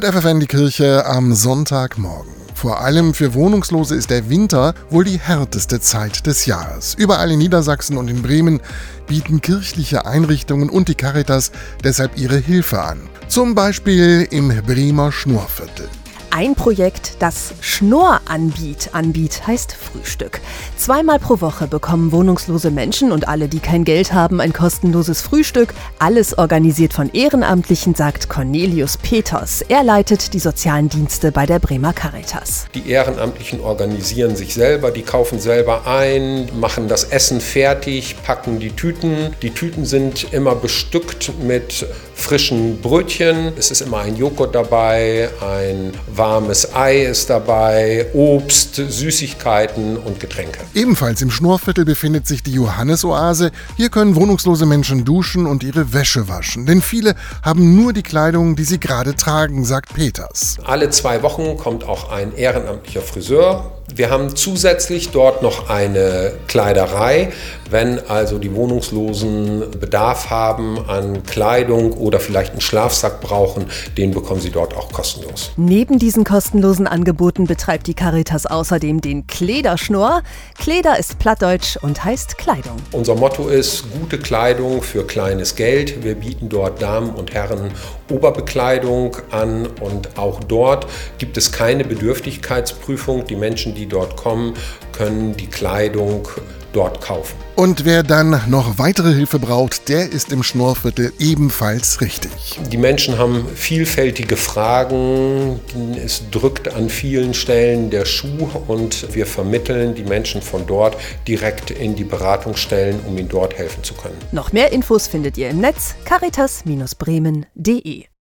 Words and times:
Hört 0.00 0.14
FFN 0.14 0.38
die 0.38 0.46
Kirche 0.46 1.04
am 1.06 1.34
Sonntagmorgen. 1.34 2.32
Vor 2.54 2.82
allem 2.82 3.14
für 3.14 3.34
Wohnungslose 3.34 3.96
ist 3.96 4.10
der 4.10 4.30
Winter 4.30 4.72
wohl 4.90 5.02
die 5.02 5.18
härteste 5.18 5.80
Zeit 5.80 6.24
des 6.24 6.46
Jahres. 6.46 6.94
Überall 6.94 7.32
in 7.32 7.38
Niedersachsen 7.40 7.96
und 7.96 8.06
in 8.06 8.22
Bremen 8.22 8.60
bieten 9.08 9.40
kirchliche 9.40 10.06
Einrichtungen 10.06 10.70
und 10.70 10.86
die 10.86 10.94
Caritas 10.94 11.50
deshalb 11.82 12.16
ihre 12.16 12.36
Hilfe 12.36 12.80
an. 12.80 13.00
Zum 13.26 13.56
Beispiel 13.56 14.28
im 14.30 14.50
Bremer 14.64 15.10
Schnurrviertel. 15.10 15.88
Ein 16.30 16.54
Projekt, 16.54 17.16
das 17.20 17.54
Schnorr 17.60 18.20
anbietet, 18.28 18.94
anbietet, 18.94 19.46
heißt 19.46 19.72
Frühstück. 19.72 20.40
Zweimal 20.76 21.18
pro 21.18 21.40
Woche 21.40 21.66
bekommen 21.66 22.12
wohnungslose 22.12 22.70
Menschen 22.70 23.12
und 23.12 23.26
alle, 23.26 23.48
die 23.48 23.60
kein 23.60 23.84
Geld 23.84 24.12
haben, 24.12 24.40
ein 24.40 24.52
kostenloses 24.52 25.22
Frühstück. 25.22 25.74
Alles 25.98 26.36
organisiert 26.36 26.92
von 26.92 27.10
Ehrenamtlichen, 27.12 27.94
sagt 27.94 28.28
Cornelius 28.28 28.98
Peters. 28.98 29.62
Er 29.62 29.82
leitet 29.82 30.34
die 30.34 30.38
sozialen 30.38 30.88
Dienste 30.88 31.32
bei 31.32 31.46
der 31.46 31.58
Bremer 31.58 31.94
Caritas. 31.94 32.66
Die 32.74 32.88
Ehrenamtlichen 32.88 33.60
organisieren 33.60 34.36
sich 34.36 34.54
selber, 34.54 34.90
die 34.90 35.02
kaufen 35.02 35.40
selber 35.40 35.86
ein, 35.86 36.50
machen 36.60 36.88
das 36.88 37.04
Essen 37.04 37.40
fertig, 37.40 38.16
packen 38.22 38.60
die 38.60 38.70
Tüten. 38.70 39.34
Die 39.40 39.50
Tüten 39.50 39.86
sind 39.86 40.32
immer 40.32 40.54
bestückt 40.54 41.32
mit 41.42 41.86
frischen 42.14 42.80
Brötchen. 42.80 43.52
Es 43.56 43.70
ist 43.70 43.80
immer 43.80 44.00
ein 44.00 44.16
Joghurt 44.16 44.54
dabei, 44.54 45.30
ein 45.40 45.92
warmes 46.18 46.74
Ei 46.74 47.02
ist 47.04 47.30
dabei, 47.30 48.06
Obst, 48.12 48.74
Süßigkeiten 48.74 49.96
und 49.96 50.20
Getränke. 50.20 50.60
Ebenfalls 50.74 51.22
im 51.22 51.30
Schnurrviertel 51.30 51.84
befindet 51.84 52.26
sich 52.26 52.42
die 52.42 52.52
Johannesoase. 52.52 53.52
Hier 53.76 53.88
können 53.88 54.16
wohnungslose 54.16 54.66
Menschen 54.66 55.04
duschen 55.04 55.46
und 55.46 55.62
ihre 55.62 55.92
Wäsche 55.92 56.28
waschen. 56.28 56.66
Denn 56.66 56.82
viele 56.82 57.14
haben 57.42 57.76
nur 57.76 57.92
die 57.92 58.02
Kleidung, 58.02 58.56
die 58.56 58.64
sie 58.64 58.80
gerade 58.80 59.14
tragen, 59.14 59.64
sagt 59.64 59.94
Peters. 59.94 60.56
Alle 60.64 60.90
zwei 60.90 61.22
Wochen 61.22 61.56
kommt 61.56 61.84
auch 61.84 62.10
ein 62.10 62.34
ehrenamtlicher 62.34 63.02
Friseur 63.02 63.77
wir 63.98 64.10
haben 64.10 64.36
zusätzlich 64.36 65.10
dort 65.10 65.42
noch 65.42 65.68
eine 65.68 66.32
Kleiderei. 66.46 67.32
Wenn 67.68 67.98
also 68.08 68.38
die 68.38 68.54
Wohnungslosen 68.54 69.72
Bedarf 69.78 70.30
haben 70.30 70.78
an 70.88 71.24
Kleidung 71.24 71.92
oder 71.92 72.20
vielleicht 72.20 72.52
einen 72.52 72.60
Schlafsack 72.60 73.20
brauchen, 73.20 73.66
den 73.98 74.12
bekommen 74.12 74.40
sie 74.40 74.50
dort 74.50 74.74
auch 74.74 74.90
kostenlos. 74.92 75.50
Neben 75.56 75.98
diesen 75.98 76.24
kostenlosen 76.24 76.86
Angeboten 76.86 77.46
betreibt 77.46 77.88
die 77.88 77.94
Caritas 77.94 78.46
außerdem 78.46 79.00
den 79.00 79.26
Klederschnurr. 79.26 80.22
Kleder 80.58 80.98
ist 80.98 81.18
plattdeutsch 81.18 81.76
und 81.76 82.04
heißt 82.04 82.38
Kleidung. 82.38 82.76
Unser 82.92 83.16
Motto 83.16 83.48
ist 83.48 83.84
gute 84.00 84.18
Kleidung 84.18 84.80
für 84.80 85.04
kleines 85.06 85.56
Geld. 85.56 86.04
Wir 86.04 86.14
bieten 86.14 86.48
dort 86.48 86.80
Damen 86.80 87.10
und 87.10 87.34
Herren 87.34 87.72
Oberbekleidung 88.10 89.16
an 89.30 89.66
und 89.80 90.16
auch 90.16 90.40
dort 90.44 90.86
gibt 91.18 91.36
es 91.36 91.52
keine 91.52 91.84
Bedürftigkeitsprüfung. 91.84 93.26
Die 93.26 93.36
Menschen, 93.36 93.74
die 93.74 93.87
dort 93.88 94.16
kommen, 94.16 94.54
können 94.92 95.36
die 95.36 95.46
Kleidung 95.46 96.28
dort 96.72 97.00
kaufen. 97.00 97.36
Und 97.56 97.84
wer 97.84 98.02
dann 98.02 98.42
noch 98.48 98.78
weitere 98.78 99.12
Hilfe 99.12 99.38
braucht, 99.38 99.88
der 99.88 100.12
ist 100.12 100.32
im 100.32 100.42
Schnorrviertel 100.42 101.12
ebenfalls 101.18 102.00
richtig. 102.00 102.60
Die 102.70 102.76
Menschen 102.76 103.18
haben 103.18 103.46
vielfältige 103.54 104.36
Fragen. 104.36 105.60
Es 106.04 106.22
drückt 106.30 106.72
an 106.72 106.88
vielen 106.88 107.34
Stellen 107.34 107.90
der 107.90 108.04
Schuh 108.04 108.48
und 108.68 109.14
wir 109.14 109.26
vermitteln 109.26 109.94
die 109.94 110.04
Menschen 110.04 110.40
von 110.40 110.66
dort 110.66 110.96
direkt 111.26 111.70
in 111.70 111.96
die 111.96 112.04
Beratungsstellen, 112.04 113.00
um 113.06 113.18
ihnen 113.18 113.28
dort 113.28 113.58
helfen 113.58 113.82
zu 113.82 113.94
können. 113.94 114.16
Noch 114.30 114.52
mehr 114.52 114.72
Infos 114.72 115.08
findet 115.08 115.36
ihr 115.36 115.50
im 115.50 115.60
Netz 115.60 115.96
caritas-bremen.de. 116.04 118.08